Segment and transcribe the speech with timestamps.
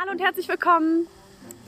[0.00, 1.08] Hallo und herzlich willkommen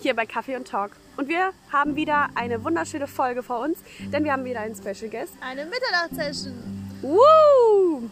[0.00, 0.92] hier bei Kaffee und Talk.
[1.16, 3.80] Und wir haben wieder eine wunderschöne Folge vor uns,
[4.12, 5.32] denn wir haben wieder einen Special Guest.
[5.40, 6.54] Eine Mitternachtssession.
[7.02, 8.08] Woo!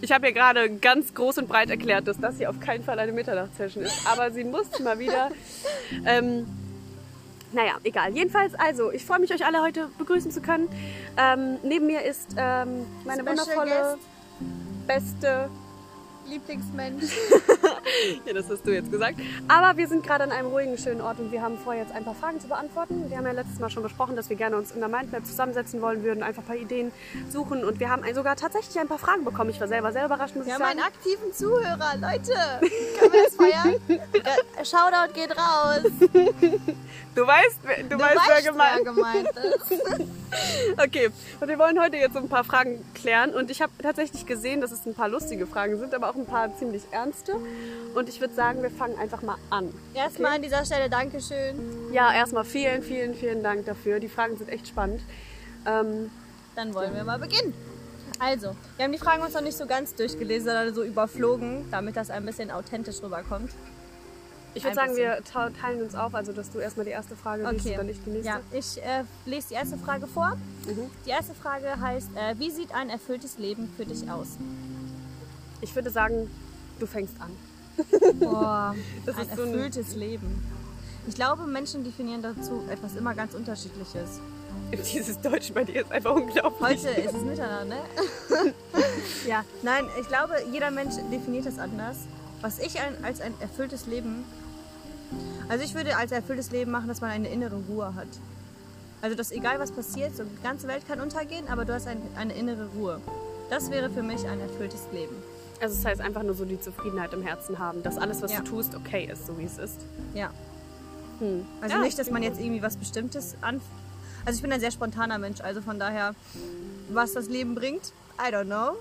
[0.00, 2.98] Ich habe hier gerade ganz groß und breit erklärt, dass das hier auf keinen Fall
[2.98, 5.30] eine Mitternachtssession ist, aber sie musste mal wieder.
[6.06, 6.46] Ähm,
[7.52, 8.14] naja, egal.
[8.14, 10.68] Jedenfalls, also, ich freue mich, euch alle heute begrüßen zu können.
[11.18, 13.98] Ähm, neben mir ist ähm, meine Special wundervolle,
[14.86, 15.50] beste
[16.28, 17.10] Lieblingsmensch.
[18.26, 19.18] Ja, das hast du jetzt gesagt.
[19.48, 22.04] Aber wir sind gerade an einem ruhigen, schönen Ort und wir haben vor, jetzt ein
[22.04, 23.08] paar Fragen zu beantworten.
[23.10, 25.80] Wir haben ja letztes Mal schon besprochen, dass wir gerne uns in der Mindmap zusammensetzen
[25.80, 26.92] wollen würden, einfach ein paar Ideen
[27.30, 27.64] suchen.
[27.64, 29.50] Und wir haben sogar tatsächlich ein paar Fragen bekommen.
[29.50, 30.80] Ich war selber sehr überrascht, muss Wir ich haben sagen.
[30.80, 31.94] einen aktiven Zuhörer.
[32.00, 32.32] Leute,
[32.98, 33.74] können wir das feiern?
[34.20, 35.82] Äh, Shoutout geht raus.
[37.14, 39.80] Du weißt, wer- du, weißt, wer gemeint wer gemeint ist.
[40.82, 41.10] Okay,
[41.40, 43.34] und wir wollen heute jetzt so ein paar Fragen klären.
[43.34, 46.24] Und ich habe tatsächlich gesehen, dass es ein paar lustige Fragen sind, aber auch ein
[46.26, 47.32] paar ziemlich ernste.
[47.94, 49.72] Und ich würde sagen, wir fangen einfach mal an.
[49.94, 51.92] Erstmal an dieser Stelle Dankeschön.
[51.92, 53.98] Ja, erstmal vielen, vielen, vielen Dank dafür.
[54.00, 55.00] Die Fragen sind echt spannend.
[55.66, 56.10] Ähm,
[56.56, 57.52] Dann wollen wir mal beginnen.
[58.18, 61.96] Also, wir haben die Fragen uns noch nicht so ganz durchgelesen, sondern so überflogen, damit
[61.96, 63.50] das ein bisschen authentisch rüberkommt.
[64.54, 67.48] ich würde sagen, wir ta- teilen uns auf, also dass du erstmal die erste Frage
[67.50, 68.28] liest und dann ich die nächste.
[68.28, 70.36] Ja, ich äh, lese die erste Frage vor.
[70.66, 70.90] Mhm.
[71.06, 74.36] Die erste Frage heißt, äh, wie sieht ein erfülltes Leben für dich aus?
[75.62, 76.30] Ich würde sagen,
[76.78, 77.30] du fängst an.
[78.18, 78.74] Boah,
[79.06, 80.42] Das ein ist so erfülltes Leben.
[81.06, 84.20] Ich glaube, Menschen definieren dazu etwas immer ganz Unterschiedliches.
[84.92, 86.60] Dieses Deutsch bei dir ist einfach unglaublich.
[86.60, 87.78] Heute ist es Mitternacht, ne?
[89.26, 91.96] ja, nein, ich glaube, jeder Mensch definiert das anders.
[92.40, 94.24] Was ich ein, als ein erfülltes Leben,
[95.48, 98.08] also ich würde als erfülltes Leben machen, dass man eine innere Ruhe hat.
[99.02, 102.00] Also, dass egal was passiert, so die ganze Welt kann untergehen, aber du hast ein,
[102.16, 103.00] eine innere Ruhe.
[103.48, 105.16] Das wäre für mich ein erfülltes Leben.
[105.60, 108.38] Also das heißt einfach nur so die Zufriedenheit im Herzen haben, dass alles, was Ja.
[108.40, 109.80] du tust, okay ist, so wie es ist.
[110.14, 110.30] Ja.
[111.18, 111.44] Hm.
[111.60, 113.60] Also Ja, nicht, dass man jetzt irgendwie was Bestimmtes an.
[114.24, 116.14] Also ich bin ein sehr spontaner Mensch, also von daher,
[116.90, 118.76] was das Leben bringt, I don't know.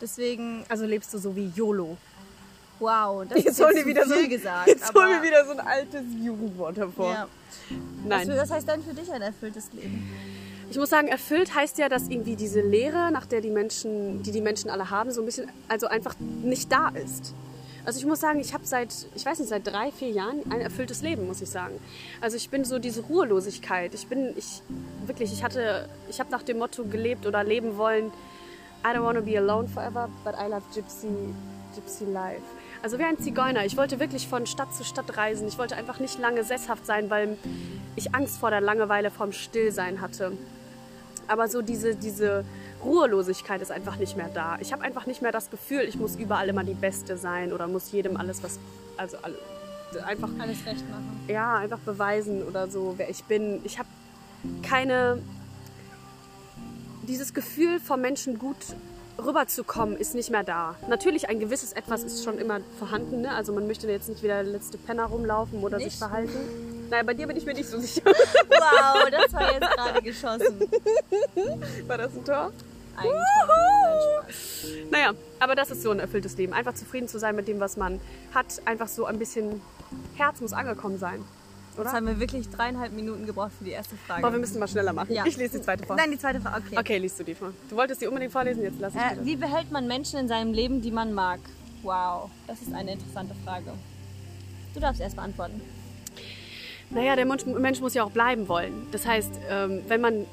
[0.00, 1.96] Deswegen, Also lebst du so wie YOLO.
[2.80, 4.66] wow, das ist Jetzt hol jetzt wieder so gesagt.
[4.68, 7.12] jetzt hol aber- mir wieder so ein altes Jugendwort hervor.
[7.12, 7.28] Ja.
[8.04, 8.28] Nein.
[8.28, 10.10] Was, was heißt dann für dich ein erfülltes Leben?
[10.70, 14.32] Ich muss sagen, erfüllt heißt ja, dass irgendwie diese Leere, nach der die Menschen, die
[14.32, 17.34] die Menschen alle haben, so ein bisschen, also einfach nicht da ist.
[17.84, 20.62] Also ich muss sagen, ich habe seit, ich weiß nicht, seit drei, vier Jahren ein
[20.62, 21.74] erfülltes Leben, muss ich sagen.
[22.20, 23.92] Also ich bin so diese Ruhelosigkeit.
[23.92, 24.62] Ich bin, ich,
[25.06, 28.10] wirklich, ich hatte, ich habe nach dem Motto gelebt oder leben wollen,
[28.86, 31.08] I don't want to be alone forever, but I love Gypsy,
[31.74, 32.42] Gypsy Life.
[32.84, 33.64] Also wie ein Zigeuner.
[33.64, 35.48] Ich wollte wirklich von Stadt zu Stadt reisen.
[35.48, 37.38] Ich wollte einfach nicht lange sesshaft sein, weil
[37.96, 40.32] ich Angst vor der Langeweile, vom Stillsein hatte.
[41.26, 42.44] Aber so diese, diese
[42.84, 44.58] Ruhelosigkeit ist einfach nicht mehr da.
[44.60, 47.68] Ich habe einfach nicht mehr das Gefühl, ich muss überall immer die Beste sein oder
[47.68, 48.58] muss jedem alles was,
[48.98, 49.36] also alle,
[50.04, 51.24] einfach, Alles recht machen.
[51.26, 53.62] ja, einfach beweisen oder so, wer ich bin.
[53.64, 53.88] Ich habe
[54.62, 55.22] keine,
[57.08, 58.58] dieses Gefühl vom Menschen gut
[59.18, 60.76] rüberzukommen ist nicht mehr da.
[60.88, 63.32] Natürlich ein gewisses Etwas ist schon immer vorhanden, ne?
[63.32, 65.98] also man möchte jetzt nicht wie der letzte Penner rumlaufen oder sich Nicht?
[65.98, 66.88] verhalten.
[66.90, 68.02] Naja, bei dir bin ich mir nicht so sicher.
[68.04, 70.60] Wow, das war jetzt gerade geschossen.
[71.86, 72.52] War das ein Tor?
[72.96, 73.06] Nein,
[73.44, 74.66] Spaß.
[74.90, 76.52] Naja, aber das ist so ein erfülltes Leben.
[76.52, 78.00] Einfach zufrieden zu sein mit dem, was man
[78.32, 78.60] hat.
[78.66, 79.60] Einfach so ein bisschen
[80.14, 81.24] Herz muss angekommen sein.
[81.76, 84.22] Jetzt haben wir wirklich dreieinhalb Minuten gebraucht für die erste Frage.
[84.24, 85.12] Aber wir müssen mal schneller machen.
[85.12, 85.24] Ja.
[85.26, 85.96] Ich lese die zweite vor.
[85.96, 86.62] Nein, die zweite Frage.
[86.66, 86.78] Okay.
[86.78, 87.52] Okay, liest du die vor.
[87.68, 90.52] Du wolltest die unbedingt vorlesen, jetzt lass ich Äh, wie behält man Menschen in seinem
[90.52, 91.40] Leben, die man mag?
[91.82, 93.72] Wow, das ist eine interessante Frage.
[94.74, 95.60] Du darfst erst beantworten.
[96.90, 98.86] Naja, der Mensch, muss ja auch bleiben wollen.
[98.92, 100.26] Das heißt, ähm, wenn man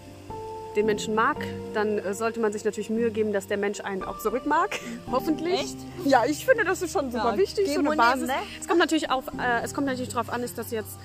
[0.75, 1.37] den Menschen mag,
[1.73, 4.79] dann äh, sollte man sich natürlich Mühe geben, dass der Mensch einen auch zurück mag.
[5.11, 5.59] Hoffentlich.
[5.59, 5.77] Echt?
[6.05, 8.27] Ja, ich finde, das ist schon super Ja, wichtig, so eine Basis.
[8.27, 8.47] nehmen, ne?
[8.59, 10.97] Es kommt natürlich auf, äh, es kommt natürlich darauf an, ist das jetzt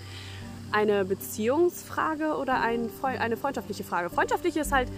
[0.77, 4.11] eine Beziehungsfrage oder ein, eine freundschaftliche Frage.
[4.11, 4.89] Freundschaftliche ist halt,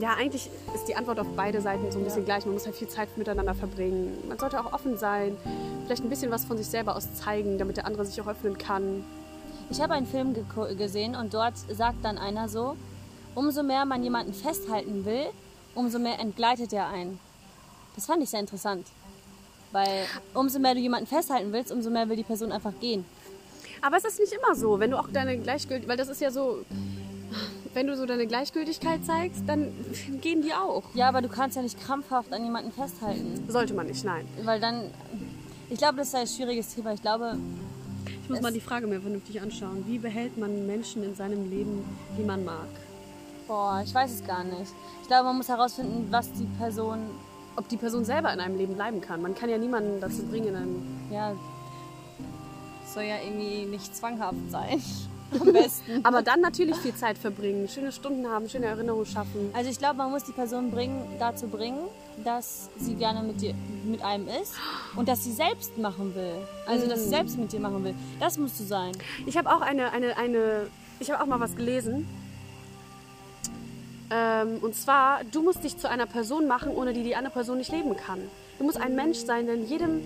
[0.00, 2.46] ja, eigentlich ist die Antwort auf beide Seiten so ein bisschen gleich.
[2.46, 4.16] Man muss halt viel Zeit miteinander verbringen.
[4.28, 5.36] Man sollte auch offen sein,
[5.84, 8.56] vielleicht ein bisschen was von sich selber aus zeigen, damit der andere sich auch öffnen
[8.56, 9.04] kann.
[9.68, 12.76] Ich habe einen Film geko- gesehen und dort sagt dann einer so,
[13.34, 15.26] umso mehr man jemanden festhalten will,
[15.74, 17.20] umso mehr entgleitet er einen.
[17.94, 18.86] Das fand ich sehr interessant.
[19.72, 23.04] Weil umso mehr du jemanden festhalten willst, umso mehr will die Person einfach gehen.
[23.82, 26.30] Aber es ist nicht immer so, wenn du auch deine Gleichgültigkeit, weil das ist ja
[26.30, 26.64] so,
[27.74, 29.72] wenn du so deine Gleichgültigkeit zeigst, dann
[30.20, 30.82] gehen die auch.
[30.94, 33.44] Ja, aber du kannst ja nicht krampfhaft an jemanden festhalten.
[33.48, 34.26] Sollte man nicht, nein.
[34.44, 34.90] Weil dann,
[35.68, 36.92] ich glaube, das ist ein schwieriges Thema.
[36.92, 37.38] Ich glaube,
[38.22, 39.84] Ich muss mal die Frage mir vernünftig anschauen.
[39.86, 41.84] Wie behält man Menschen in seinem Leben,
[42.18, 42.68] die man mag?
[43.50, 44.72] boah, ich weiß es gar nicht.
[45.02, 46.98] Ich glaube, man muss herausfinden, was die Person,
[47.56, 49.20] Ob die Person selber in einem Leben bleiben kann.
[49.20, 51.32] Man kann ja niemanden dazu bringen, in einem ja,
[52.94, 54.82] Soll ja irgendwie nicht zwanghaft sein.
[55.40, 56.04] Am besten.
[56.04, 59.50] Aber dann natürlich viel Zeit verbringen, schöne Stunden haben, schöne Erinnerungen schaffen.
[59.52, 61.78] Also ich glaube, man muss die Person bringen, dazu bringen,
[62.24, 63.54] dass sie gerne mit dir,
[63.84, 64.54] mit einem ist
[64.96, 66.34] und dass sie selbst machen will.
[66.66, 67.10] Also dass sie Mm.
[67.10, 67.94] selbst mit dir machen will.
[68.18, 68.90] Das musst du sein.
[69.24, 70.66] Ich habe auch eine, eine, eine,
[70.98, 72.08] ich habe auch mal was gelesen.
[74.10, 77.58] Ähm, und zwar, du musst dich zu einer Person machen, ohne die die andere Person
[77.58, 78.18] nicht leben kann.
[78.58, 80.00] Du musst ein Mensch sein, der in jedem,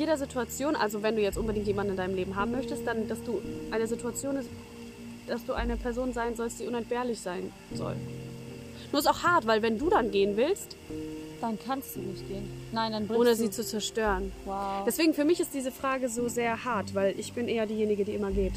[0.00, 3.22] jeder Situation, also wenn du jetzt unbedingt jemanden in deinem Leben haben möchtest, dann, dass
[3.22, 4.48] du eine Situation ist,
[5.28, 7.94] dass du eine Person sein sollst, die unentbehrlich sein soll.
[8.90, 10.76] Nur ist auch hart, weil wenn du dann gehen willst,
[11.40, 12.50] Dann kannst du nicht gehen.
[12.72, 13.36] Nein, dann ohne du.
[13.36, 14.30] sie zu zerstören.
[14.44, 14.84] wow.
[14.86, 18.12] Deswegen für mich ist diese Frage so sehr hart, weil ich bin eher diejenige, die
[18.12, 18.52] immer geht.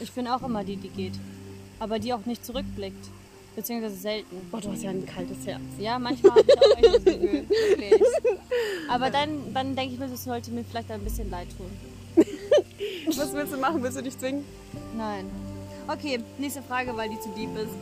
[0.00, 1.14] Ich bin auch immer die, die geht.
[1.78, 3.04] Aber die auch nicht zurückblickt.
[3.56, 4.36] Beziehungsweise selten.
[4.50, 5.60] Boah, du hast ja ein kaltes Herz.
[5.78, 7.48] Ja, manchmal habe ich auch echt das Gefühl.
[7.48, 8.02] Wirklich.
[8.88, 11.70] Aber dann, dann denke ich mir, das sollte mir vielleicht ein bisschen leid tun.
[13.06, 13.82] Was willst du machen?
[13.82, 14.44] Willst du dich zwingen?
[14.96, 15.28] Nein.
[15.88, 17.72] Okay, nächste Frage, weil die zu deep ist.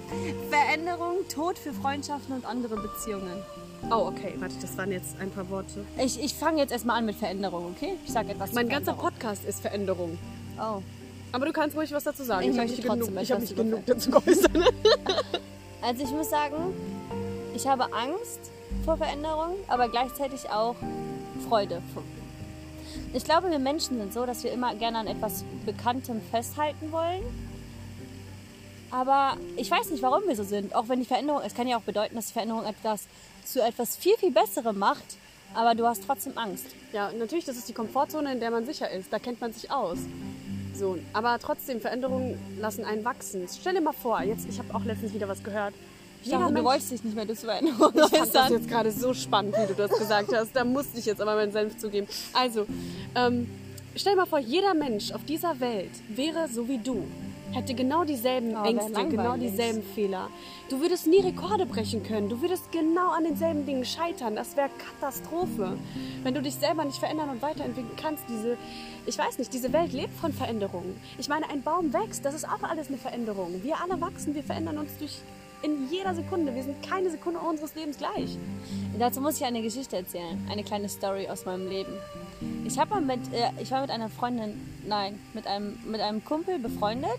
[0.49, 3.43] Veränderung, Tod für Freundschaften und andere Beziehungen.
[3.91, 4.35] Oh, okay.
[4.39, 5.85] Warte, das waren jetzt ein paar Worte.
[5.99, 7.95] Ich, ich fange jetzt erstmal an mit Veränderung, okay?
[8.05, 8.95] Ich sage etwas Mein ganzer.
[8.95, 10.19] Podcast ist Veränderung.
[10.59, 10.83] Oh.
[11.33, 12.45] Aber du kannst ruhig was dazu sagen.
[12.45, 14.51] Ich hab möchte nicht trotzdem genug, ich habe etwas nicht genug dazu geäußert.
[15.87, 16.75] Also ich muss sagen,
[17.55, 18.51] ich habe Angst
[18.85, 20.75] vor Veränderung, aber gleichzeitig auch
[21.49, 21.81] Freude.
[23.13, 27.23] Ich glaube, wir Menschen sind so, dass wir immer gerne an etwas Bekanntem festhalten wollen.
[28.91, 30.75] Aber ich weiß nicht, warum wir so sind.
[30.75, 33.07] Auch wenn die Veränderung, es kann ja auch bedeuten, dass die Veränderung etwas
[33.45, 35.17] zu etwas viel, viel Besserem macht,
[35.55, 36.67] aber du hast trotzdem Angst.
[36.93, 39.13] Ja, natürlich, das ist die Komfortzone, in der man sicher ist.
[39.13, 39.99] Da kennt man sich aus.
[40.79, 43.47] So, aber trotzdem, Veränderungen lassen einen wachsen.
[43.49, 45.75] Stell dir mal vor, jetzt, ich habe auch letztens wieder was gehört.
[46.23, 49.15] Ich dachte, du wolltest dich nicht mehr durch Veränderung Ich fand das jetzt gerade so
[49.15, 50.55] spannend, wie du das gesagt hast.
[50.55, 52.09] Da musste ich jetzt aber meinen Senf zugeben.
[52.33, 52.67] Also,
[53.15, 53.49] ähm,
[53.95, 57.07] stell dir mal vor, jeder Mensch auf dieser Welt wäre so wie du.
[57.53, 60.29] Hätte genau dieselben Oh, wär Ängste, genau dieselben Fehler.
[60.69, 62.29] Du würdest nie Rekorde brechen können.
[62.29, 64.35] Du würdest genau an denselben Dingen scheitern.
[64.37, 65.79] Das wäre Katastrophe.
[66.23, 68.57] Wenn du dich selber nicht verändern und weiterentwickeln kannst, diese,
[69.07, 71.01] ich weiß nicht, diese Welt lebt von Veränderungen.
[71.19, 73.63] Ich meine, ein Baum wächst, das ist auch alles eine Veränderung.
[73.63, 75.19] Wir alle wachsen, wir verändern uns durch
[75.63, 76.55] in jeder Sekunde.
[76.55, 78.37] Wir sind keine Sekunde unseres Lebens gleich.
[78.99, 81.93] Dazu muss ich eine Geschichte erzählen, eine kleine Story aus meinem Leben.
[82.65, 86.25] Ich habe mal mit, äh, ich war mit einer Freundin, nein, mit einem, mit einem
[86.25, 87.19] Kumpel befreundet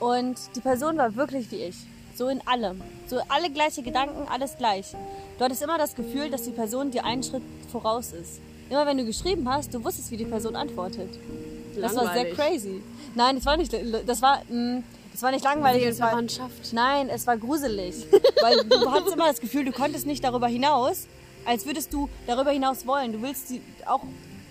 [0.00, 1.76] und die Person war wirklich wie ich,
[2.14, 4.94] so in allem, so alle gleiche Gedanken, alles gleich.
[5.38, 8.40] Du hattest immer das Gefühl, dass die Person dir einen Schritt voraus ist.
[8.70, 11.10] Immer wenn du geschrieben hast, du wusstest, wie die Person antwortet.
[11.80, 12.82] Das war sehr crazy.
[13.14, 13.72] Nein, das war nicht,
[14.06, 14.82] das war, mh,
[15.12, 15.84] das war nicht langweilig.
[15.84, 16.72] Das war, Seelenverwandtschaft.
[16.72, 18.06] Nein, es war gruselig.
[18.42, 21.06] Weil du hattest immer das Gefühl, du konntest nicht darüber hinaus,
[21.44, 23.12] als würdest du darüber hinaus wollen.
[23.12, 24.02] Du willst die auch,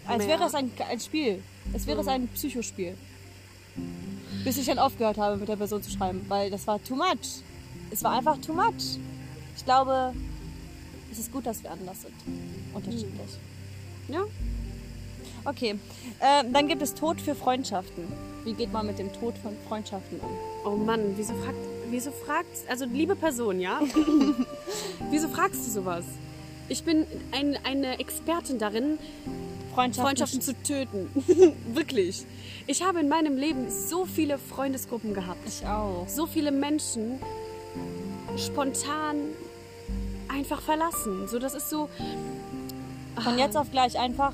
[0.06, 0.40] als Mehr.
[0.40, 1.42] wäre es ein, ein Spiel.
[1.74, 2.98] Als wäre es ein Psychospiel.
[4.44, 7.42] Bis ich dann aufgehört habe, mit der Person zu schreiben, weil das war too much.
[7.92, 9.00] Es war einfach too much.
[9.56, 10.13] Ich glaube,
[11.12, 12.13] es ist gut, dass wir anders sind.
[12.74, 13.38] Unterschiedlich.
[14.10, 14.24] Ja.
[15.45, 15.75] Okay,
[16.19, 18.06] äh, dann gibt es Tod für Freundschaften.
[18.44, 20.30] Wie geht man mit dem Tod von Freundschaften um?
[20.66, 21.57] Oh Mann, wieso fragt,
[21.90, 23.81] wieso fragt, also liebe Person, ja?
[25.12, 26.06] wieso fragst du sowas?
[26.69, 28.98] Ich bin ein, eine Expertin darin,
[29.73, 31.09] Freundschaften, Freundschaften zu töten.
[31.73, 32.26] Wirklich.
[32.68, 35.47] Ich habe in meinem Leben so viele Freundesgruppen gehabt.
[35.47, 36.07] Ich auch.
[36.07, 37.19] So viele Menschen
[38.38, 39.18] spontan
[40.28, 41.28] einfach verlassen.
[41.28, 41.90] So, das ist so.
[43.21, 44.33] Von jetzt auf gleich einfach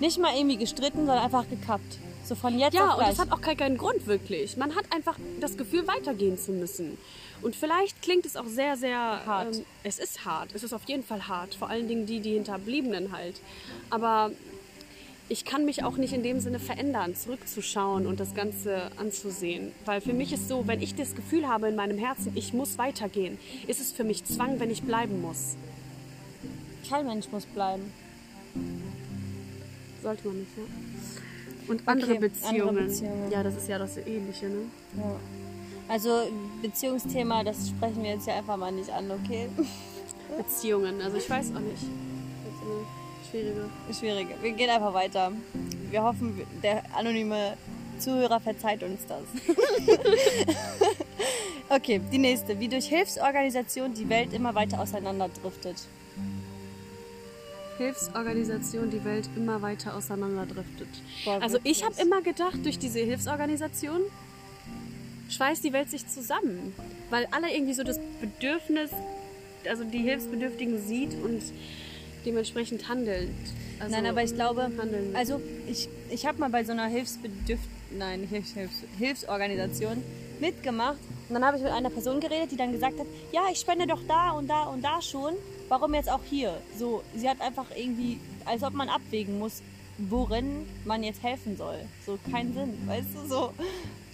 [0.00, 1.98] nicht mal irgendwie gestritten, sondern einfach gekappt.
[2.24, 3.10] So von jetzt Ja, auf und gleich.
[3.10, 4.56] das hat auch keinen, keinen Grund wirklich.
[4.56, 6.98] Man hat einfach das Gefühl, weitergehen zu müssen.
[7.42, 9.56] Und vielleicht klingt es auch sehr, sehr Hart.
[9.56, 10.54] Ähm, es ist hart.
[10.54, 11.54] Es ist auf jeden Fall hart.
[11.54, 13.40] Vor allen Dingen die, die Hinterbliebenen halt.
[13.90, 14.30] Aber
[15.28, 19.72] ich kann mich auch nicht in dem Sinne verändern, zurückzuschauen und das Ganze anzusehen.
[19.84, 22.78] Weil für mich ist so, wenn ich das Gefühl habe in meinem Herzen, ich muss
[22.78, 25.56] weitergehen, ist es für mich Zwang, wenn ich bleiben muss.
[26.88, 27.92] Kein Mensch muss bleiben.
[30.02, 30.62] Sollte man nicht, ja?
[31.72, 32.68] Und andere, Okay, Beziehungen.
[32.68, 33.30] andere Beziehungen.
[33.30, 34.58] Ja, das ist ja das Ähnliche, ne?
[34.98, 35.16] Ja.
[35.88, 36.24] Also
[36.60, 39.48] Beziehungsthema, das sprechen wir jetzt ja einfach mal nicht an, okay?
[40.36, 41.00] Beziehungen.
[41.00, 41.82] Also ich weiß auch nicht.
[43.30, 43.70] Schwierige.
[43.98, 44.26] Schwierig.
[44.42, 45.32] Wir gehen einfach weiter.
[45.90, 47.56] Wir hoffen, der anonyme
[47.98, 49.22] Zuhörer verzeiht uns das.
[51.70, 52.60] okay, die nächste.
[52.60, 55.76] Wie durch Hilfsorganisation die Welt immer weiter auseinanderdriftet.
[57.82, 60.88] Hilfsorganisation die Welt immer weiter auseinanderdriftet.
[61.40, 64.00] Also ich habe immer gedacht, durch diese Hilfsorganisation
[65.28, 66.74] schweißt die Welt sich zusammen.
[67.10, 68.90] Weil alle irgendwie so das Bedürfnis,
[69.68, 71.42] also die Hilfsbedürftigen sieht und
[72.24, 73.30] dementsprechend handelt.
[73.80, 75.16] Also, Nein, aber ich glaube, handeln.
[75.16, 77.58] also ich, ich habe mal bei so einer Hilfsbedürf
[77.90, 78.54] nein, Hilfs
[78.98, 80.02] Hilfsorganisation
[80.40, 80.98] mitgemacht.
[81.28, 83.86] Und dann habe ich mit einer Person geredet, die dann gesagt hat, ja, ich spende
[83.86, 85.34] doch da und da und da schon.
[85.72, 86.60] Warum jetzt auch hier?
[86.78, 89.62] So, sie hat einfach irgendwie, als ob man abwägen muss,
[89.96, 91.78] worin man jetzt helfen soll.
[92.04, 93.52] So, keinen Sinn, weißt du, so.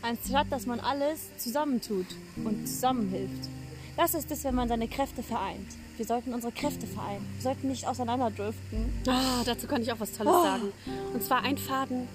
[0.01, 2.07] Anstatt, dass man alles zusammentut
[2.45, 3.49] und zusammenhilft.
[3.97, 5.67] Das ist es, wenn man seine Kräfte vereint.
[5.97, 7.27] Wir sollten unsere Kräfte vereinen.
[7.35, 8.93] Wir sollten nicht auseinanderdriften.
[9.09, 10.45] Ah, dazu kann ich auch was Tolles Oh.
[10.45, 10.73] sagen.
[11.13, 12.07] Und zwar ein Faden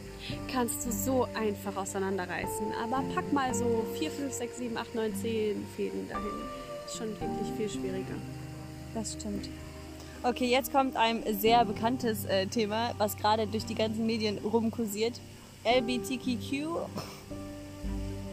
[0.53, 2.67] kannst du so einfach auseinanderreißen.
[2.81, 6.31] Aber pack mal so 4, 5, 6, 7, 8, 9, 10 Fäden dahin.
[6.85, 8.15] Ist schon wirklich viel schwieriger.
[8.93, 9.49] Das stimmt.
[10.23, 15.19] Okay, jetzt kommt ein sehr bekanntes äh, Thema, was gerade durch die ganzen Medien rumkursiert.
[15.65, 16.67] LBTQ.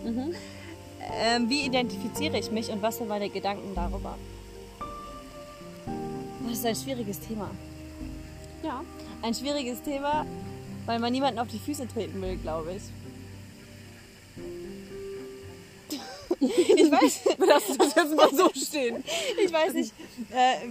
[0.04, 0.34] Mhm.
[1.12, 4.16] Ähm, wie identifiziere ich mich und was sind meine Gedanken darüber?
[6.46, 7.50] Das ist ein schwieriges Thema.
[8.62, 8.82] Ja.
[9.22, 10.24] Ein schwieriges Thema,
[10.86, 12.82] weil man niemanden auf die Füße treten will, glaube ich.
[16.40, 19.04] Ich weiß, Lass das jetzt mal so stehen.
[19.44, 19.92] ich weiß nicht,
[20.32, 20.66] äh,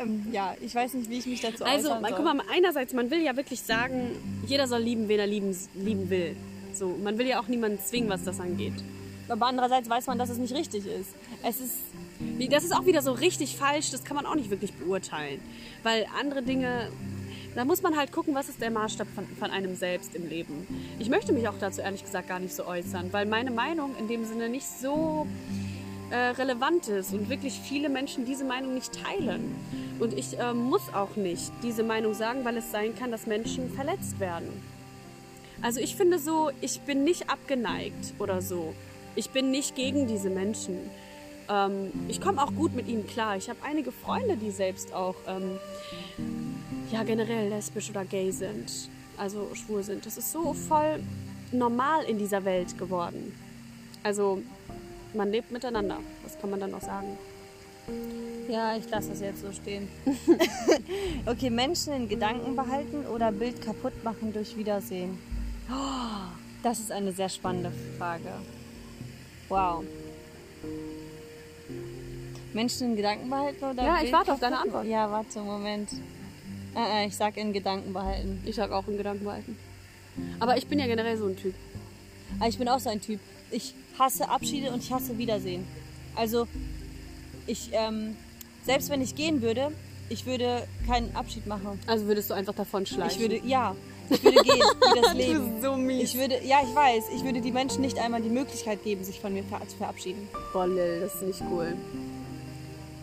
[0.00, 2.12] ähm, ja, ich weiß nicht, wie ich mich dazu Also, äußern soll.
[2.16, 4.10] guck mal, einerseits, man will ja wirklich sagen,
[4.46, 6.36] jeder soll lieben, wen er lieben, lieben will.
[6.74, 8.72] So, man will ja auch niemanden zwingen, was das angeht.
[9.28, 11.10] Aber andererseits weiß man, dass es nicht richtig ist.
[11.42, 11.74] Es ist,
[12.50, 15.40] Das ist auch wieder so richtig falsch, das kann man auch nicht wirklich beurteilen.
[15.82, 16.88] Weil andere Dinge,
[17.54, 20.66] da muss man halt gucken, was ist der Maßstab von, von einem selbst im Leben.
[20.98, 24.08] Ich möchte mich auch dazu ehrlich gesagt gar nicht so äußern, weil meine Meinung in
[24.08, 25.26] dem Sinne nicht so
[26.10, 29.54] äh, relevant ist und wirklich viele Menschen diese Meinung nicht teilen.
[29.98, 33.70] Und ich äh, muss auch nicht diese Meinung sagen, weil es sein kann, dass Menschen
[33.70, 34.48] verletzt werden.
[35.62, 38.74] Also ich finde so, ich bin nicht abgeneigt oder so.
[39.14, 40.90] Ich bin nicht gegen diese Menschen.
[41.48, 43.36] Ähm, ich komme auch gut mit ihnen klar.
[43.36, 45.58] Ich habe einige Freunde, die selbst auch ähm,
[46.90, 50.06] ja generell lesbisch oder gay sind, also schwul sind.
[50.06, 51.02] Das ist so voll
[51.52, 53.32] normal in dieser Welt geworden.
[54.02, 54.42] Also
[55.14, 55.98] man lebt miteinander.
[56.22, 57.18] Was kann man dann noch sagen?
[58.48, 59.88] ja, ich lasse das jetzt so stehen.
[61.26, 65.18] okay, Menschen in Gedanken behalten oder Bild kaputt machen durch Wiedersehen?
[65.70, 66.28] Oh,
[66.62, 68.30] das ist eine sehr spannende Frage.
[69.48, 69.84] Wow.
[72.54, 74.86] Menschen in Gedanken behalten oder Ja, ich warte auf deine Antwort.
[74.86, 75.90] Ja, warte, Moment.
[76.74, 78.42] Äh, äh, ich sag in Gedanken behalten.
[78.44, 79.56] Ich sag auch in Gedanken behalten.
[80.40, 81.54] Aber ich bin ja generell so ein Typ.
[82.38, 83.20] Aber ich bin auch so ein Typ.
[83.50, 85.66] Ich hasse Abschiede und ich hasse Wiedersehen.
[86.14, 86.46] Also,
[87.46, 88.16] ich, ähm,
[88.64, 89.72] selbst wenn ich gehen würde,
[90.08, 91.80] ich würde keinen Abschied machen.
[91.86, 93.10] Also würdest du einfach davon schleichen.
[93.10, 93.74] Ich würde, ja,
[94.10, 94.60] ich würde gehen,
[94.94, 95.62] wie das Leben.
[95.62, 96.10] so mies.
[96.10, 99.20] Ich würde, ja, ich weiß, ich würde die Menschen nicht einmal die Möglichkeit geben, sich
[99.20, 100.28] von mir ver zu verabschieden.
[100.52, 101.74] Boah, Lil, das ist nicht cool.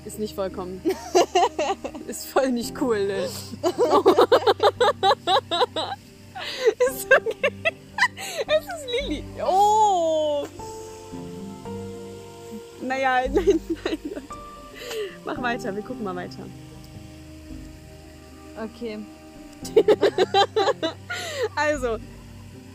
[0.06, 0.82] Ist nicht vollkommen.
[2.08, 3.24] ist voll nicht cool, Lil.
[6.90, 7.54] ist okay.
[8.48, 9.24] Es ist Lili.
[9.44, 10.48] Oh!
[12.82, 13.60] Naja, nein, nein,
[14.04, 14.22] Leute.
[15.26, 16.46] Mach weiter, wir gucken mal weiter.
[18.58, 19.00] Okay.
[21.56, 21.98] Also,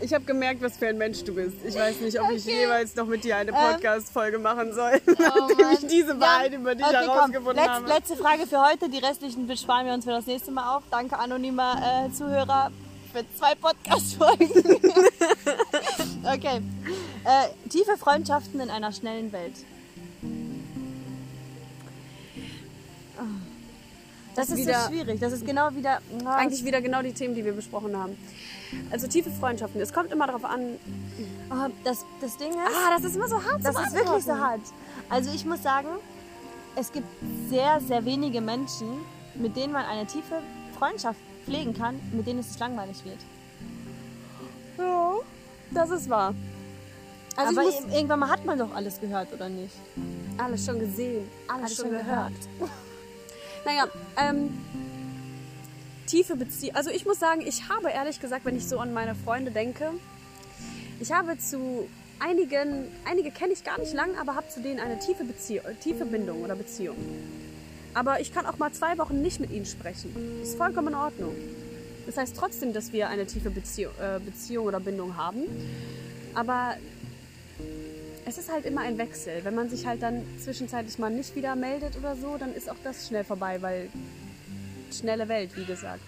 [0.04, 1.56] ich habe gemerkt, was für ein Mensch du bist.
[1.64, 2.60] Ich weiß nicht, ob ich Okay.
[2.60, 3.56] jeweils noch mit dir eine Ähm.
[3.56, 7.88] Podcast-Folge machen soll, nachdem ich diese Wahrheit über dich okay, herausgefunden Letz, habe.
[7.88, 8.88] Letzte Frage für heute.
[8.88, 10.82] Die restlichen sparen wir uns für das nächste Mal auf.
[10.90, 12.70] Danke, anonymer äh, Zuhörer,
[13.12, 14.50] für zwei Podcast-Folgen.
[16.24, 16.60] okay.
[17.24, 19.54] Äh, tiefe Freundschaften in einer schnellen Welt.
[24.34, 25.20] Das ist Wieder- so schwierig.
[25.20, 26.00] Das ist genau wieder.
[26.24, 28.16] ah, Eigentlich wieder genau die Themen, die wir besprochen haben.
[28.90, 29.80] Also tiefe Freundschaften.
[29.80, 30.76] Es kommt immer darauf an.
[31.50, 32.56] ah, das, das Ding ist.
[32.58, 33.64] Ah, das ist immer so hart.
[33.64, 34.60] Das ist wirklich so hart.
[35.08, 35.88] Also ich muss sagen,
[36.76, 37.06] es gibt
[37.48, 38.88] sehr, sehr wenige Menschen,
[39.34, 40.40] mit denen man eine tiefe
[40.78, 43.18] Freundschaft pflegen kann, mit denen es nicht langweilig wird.
[44.78, 45.14] Ja,
[45.70, 46.34] das ist wahr.
[47.36, 49.74] Also Aber muss ir- irgendwann mal hat man doch alles gehört, oder nicht?
[50.38, 52.32] alles schon gesehen, alles, Alles schon schon gehört.
[53.64, 53.86] Naja,
[54.18, 54.50] ähm,
[56.06, 56.74] tiefe Beziehung.
[56.76, 59.90] Also ich muss sagen, ich habe ehrlich gesagt, wenn ich so an meine Freunde denke,
[61.00, 64.98] ich habe zu einigen, einige kenne ich gar nicht lang, aber habe zu denen eine
[64.98, 66.96] tiefe äh, tiefe Bindung oder Beziehung.
[67.94, 70.14] Aber ich kann auch mal zwei Wochen nicht mit ihnen sprechen.
[70.42, 71.34] Ist vollkommen in Ordnung.
[72.06, 75.42] Das heißt trotzdem, dass wir eine tiefe Beziehung, äh, Beziehung oder Bindung haben.
[76.34, 76.74] Aber
[78.26, 79.44] es ist halt immer ein Wechsel.
[79.44, 82.76] Wenn man sich halt dann zwischenzeitlich mal nicht wieder meldet oder so, dann ist auch
[82.82, 83.88] das schnell vorbei, weil
[84.98, 86.00] schnelle Welt, wie gesagt.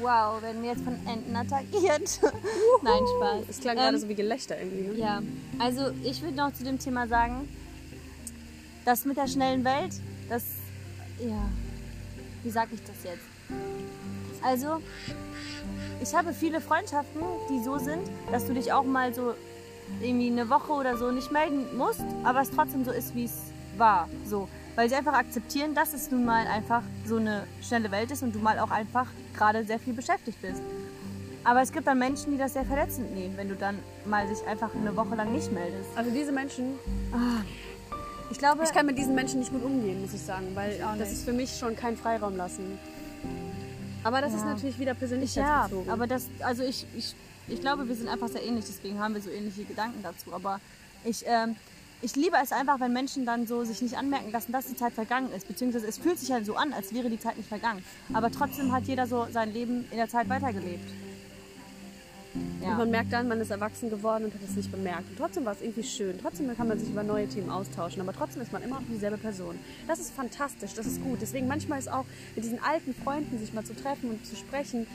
[0.00, 2.20] Wow, werden wir jetzt von Enten attackiert.
[2.82, 3.44] Nein, Spaß.
[3.48, 4.88] Es klang gerade Ähm, so wie Gelächter irgendwie.
[4.88, 4.94] Ne?
[4.94, 5.20] Ja,
[5.58, 7.48] also ich würde noch zu dem Thema sagen,
[8.84, 9.92] das mit der schnellen Welt,
[10.28, 10.44] das,
[11.18, 11.48] ja,
[12.42, 13.24] wie sag ich das jetzt?
[14.42, 14.80] Also,
[16.02, 19.34] ich habe viele Freundschaften, die so sind, dass du dich auch mal so
[20.00, 23.52] irgendwie eine Woche oder so nicht melden musst, aber es trotzdem so ist, wie es
[23.76, 24.08] war.
[24.24, 24.48] So.
[24.76, 28.34] Weil sie einfach akzeptieren, dass es nun mal einfach so eine schnelle Welt ist und
[28.34, 30.62] du mal auch einfach gerade sehr viel beschäftigt bist.
[31.42, 34.46] Aber es gibt dann Menschen, die das sehr verletzend nehmen, wenn du dann mal sich
[34.46, 35.88] einfach eine Woche lang nicht meldest.
[35.96, 36.78] Also diese Menschen,
[38.30, 40.98] Ich glaube, ich kann mit diesen Menschen nicht gut umgehen, muss ich sagen, weil Ich
[40.98, 42.78] das ist für mich schon kein Freiraum lassen.
[44.04, 44.46] Aber das ist Ja.
[44.54, 45.90] natürlich wieder ja, persönlichkeitsbezogen.
[45.90, 47.14] aber das, also ich, ich,
[47.48, 50.32] ich glaube, wir sind einfach sehr ähnlich, deswegen haben wir so ähnliche Gedanken dazu.
[50.32, 50.60] Aber
[51.04, 51.56] ich, ähm,
[52.02, 54.92] ich liebe es einfach, wenn Menschen dann so sich nicht anmerken lassen, dass die Zeit
[54.92, 55.46] vergangen ist.
[55.46, 57.84] Beziehungsweise es fühlt sich halt so an, als wäre die Zeit nicht vergangen.
[58.12, 60.88] Aber trotzdem hat jeder so sein Leben in der Zeit weitergelebt.
[62.34, 62.76] Und Ja.
[62.76, 65.08] man merkt dann, man ist erwachsen geworden und hat es nicht bemerkt.
[65.10, 66.18] Und trotzdem war es irgendwie schön.
[66.20, 68.00] Trotzdem kann man sich über neue Themen austauschen.
[68.02, 69.58] Aber trotzdem ist man immer noch dieselbe Person.
[69.88, 71.18] Das ist fantastisch, das ist gut.
[71.20, 72.04] Deswegen manchmal ist auch
[72.36, 74.86] mit diesen alten Freunden sich mal zu treffen und zu sprechen,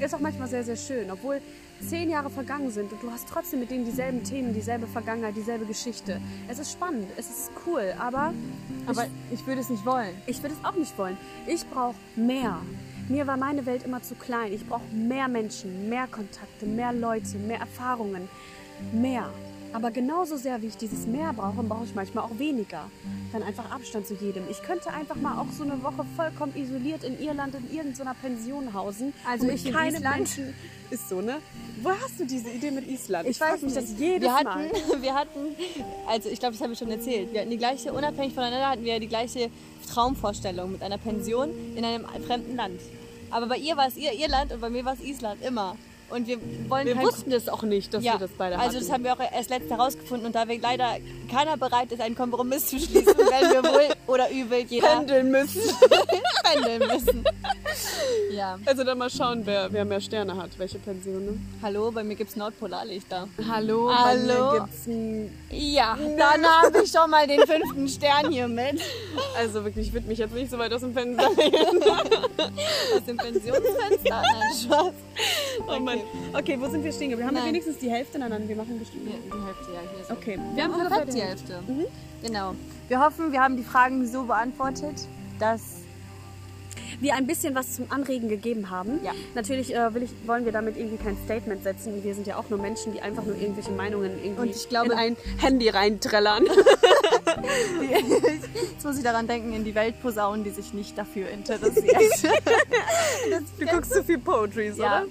[0.00, 1.10] ist auch manchmal sehr, sehr schön.
[1.10, 1.40] Obwohl
[1.80, 5.64] zehn Jahre vergangen sind und du hast trotzdem mit denen dieselben Themen, dieselbe Vergangenheit, dieselbe
[5.64, 6.20] Geschichte.
[6.48, 8.32] Es ist spannend, es ist cool, aber
[8.86, 10.14] Aber ich würde es nicht wollen.
[10.26, 11.16] ich würde es auch nicht wollen.
[11.46, 12.58] Ich brauche mehr.
[13.08, 14.52] Mir war meine Welt immer zu klein.
[14.52, 18.28] Ich brauche mehr Menschen, mehr Kontakte, mehr Leute, mehr Erfahrungen,
[18.92, 19.30] mehr.
[19.72, 22.90] Aber genauso sehr, wie ich dieses mehr brauche, brauche ich manchmal auch weniger.
[23.32, 24.44] Dann einfach Abstand zu jedem.
[24.50, 28.72] Ich könnte einfach mal auch so eine Woche vollkommen isoliert in Irland in irgendeiner Pension
[28.72, 29.12] hausen.
[29.28, 30.16] Also ich in keinem Island?
[30.16, 30.54] Menschen.
[30.90, 31.36] Ist so, ne?
[31.82, 33.28] Woher hast du diese Idee mit Island?
[33.28, 33.92] Ich frag weiß mich nicht.
[33.92, 34.70] das jedes wir hatten, Mal.
[35.02, 35.38] Wir hatten,
[36.08, 37.32] also ich glaube, das habe ich schon erzählt.
[37.32, 39.50] Wir hatten die gleiche, unabhängig voneinander hatten wir die gleiche
[39.92, 42.80] Traumvorstellung mit einer Pension in einem fremden Land.
[43.30, 45.76] Aber bei ihr war es ihr Irland und bei mir war es Island immer.
[46.10, 46.38] Und wir
[46.68, 48.78] wollen Wir kein- wussten es auch nicht, dass ja, wir das beide also hatten.
[48.80, 50.96] das haben wir auch erst letztens herausgefunden und da wir leider
[51.30, 55.60] keiner bereit ist, einen Kompromiss zu schließen, werden wir wohl oder übel jeder pendeln müssen.
[56.44, 57.24] pendeln müssen.
[58.32, 58.58] Ja.
[58.64, 61.24] Also dann mal schauen, wer, wer mehr Sterne hat, welche Pension.
[61.26, 61.38] Ne?
[61.62, 63.28] Hallo, bei mir gibt es Nordpolarlichter.
[63.48, 64.26] Hallo, Hallo.
[64.26, 68.80] bei mir gibt's ein, Ja, dann habe ich schon mal den fünften Stern hier mit.
[69.36, 71.82] Also wirklich, ich würde mich jetzt nicht so weit aus dem Fenster lehnen.
[72.96, 74.22] Aus dem Pensionsfenster?
[74.22, 74.92] Nein, Spaß.
[75.68, 75.78] Oh
[76.32, 77.18] Okay, wo sind wir stehen geblieben?
[77.18, 77.50] Wir haben ja Nein.
[77.50, 79.08] wenigstens die Hälfte, nein, nein, wir machen bestimmt.
[79.08, 81.62] Hier, die Hälfte, ja, hier ist Okay, Wir wir haben perfekt ungefähr die Hälfte.
[82.22, 82.54] Genau.
[82.88, 85.06] Wir hoffen, wir haben die Fragen so beantwortet,
[85.38, 85.78] dass
[87.00, 89.00] wir ein bisschen was zum Anregen gegeben haben.
[89.04, 89.12] Ja.
[89.34, 92.02] Natürlich äh, will ich, wollen wir damit irgendwie kein Statement setzen.
[92.02, 94.92] Wir sind ja auch nur Menschen, die einfach nur irgendwelche Meinungen irgendwie Und ich glaube-
[94.92, 96.44] in ein Handy reinträllern.
[98.72, 101.96] jetzt muss ich daran denken, in die Welt posaunen, die sich nicht dafür interessiert.
[103.58, 105.02] du guckst zu viel Poetries, ja.
[105.02, 105.06] oder?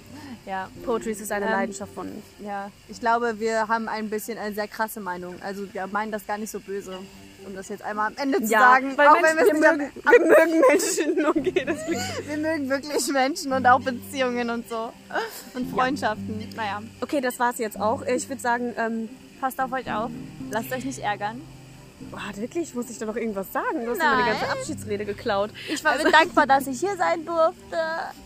[0.48, 2.24] Ja, Poetries ist eine Ähm, Leidenschaft von uns.
[2.40, 2.72] ja.
[2.88, 5.36] Ich glaube, wir haben ein bisschen eine sehr krasse Meinung.
[5.44, 6.98] Also wir meinen das gar nicht so böse.
[7.46, 8.98] Um das jetzt einmal am Ende zu sagen.
[8.98, 11.26] weil auch Menschen, wenn wir, mögen, wir mögen Menschen.
[11.26, 11.98] Okay, deswegen.
[12.02, 14.92] am- wir mögen wirklich Menschen und auch Beziehungen und so.
[15.54, 16.46] Und Freundschaften.
[16.58, 18.02] Naja, Okay, das war's jetzt auch.
[18.06, 19.08] Ich würde sagen, ähm,
[19.40, 20.12] passt auf euch auf.
[20.52, 21.42] Lasst euch nicht ärgern.
[22.00, 23.84] Boah, wirklich, muss ich da noch irgendwas sagen?
[23.84, 24.40] Du hast mir meine Nein.
[24.40, 25.52] ganze Abschiedsrede geklaut.
[25.70, 27.78] Ich war dankbar, dass ich hier sein durfte.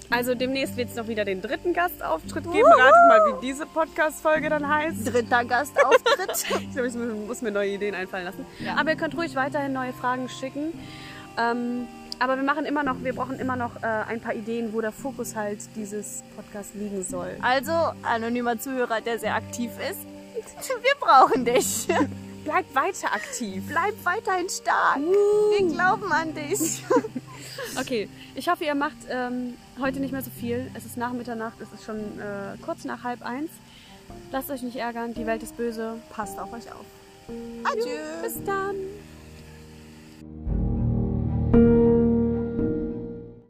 [0.09, 2.67] Also demnächst wird es noch wieder den dritten Gastauftritt geben.
[2.67, 5.13] Ratet mal, wie diese Podcast-Folge dann heißt.
[5.13, 6.45] Dritter Gastauftritt.
[6.61, 8.45] Ich glaube, ich muss, muss mir neue Ideen einfallen lassen.
[8.59, 8.75] Ja.
[8.77, 10.73] Aber ihr könnt ruhig weiterhin neue Fragen schicken.
[11.37, 11.87] Ähm,
[12.19, 14.91] aber wir machen immer noch, wir brauchen immer noch äh, ein paar Ideen, wo der
[14.91, 17.35] Fokus halt dieses Podcast liegen soll.
[17.41, 17.71] Also,
[18.03, 19.99] anonymer Zuhörer, der sehr aktiv ist.
[20.81, 21.87] Wir brauchen dich.
[22.43, 23.63] Bleibt weiter aktiv.
[23.67, 24.97] Bleib weiterhin stark.
[24.99, 26.83] Wir glauben an dich.
[27.79, 30.69] Okay, ich hoffe, ihr macht ähm, heute nicht mehr so viel.
[30.73, 33.49] Es ist nach Mitternacht, es ist schon äh, kurz nach halb eins.
[34.31, 35.95] Lasst euch nicht ärgern, die Welt ist böse.
[36.09, 36.85] Passt auf euch auf.
[37.63, 37.97] Adieu.
[38.23, 38.75] Bis dann.